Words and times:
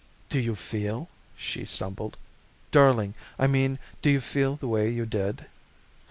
"Do 0.29 0.39
you 0.39 0.55
feel," 0.55 1.09
she 1.37 1.63
stumbled, 1.63 2.17
"darling, 2.71 3.13
I 3.37 3.45
mean, 3.45 3.77
do 4.01 4.09
you 4.09 4.19
feel 4.19 4.55
the 4.55 4.67
way 4.67 4.89
you 4.89 5.05
did?" 5.05 5.45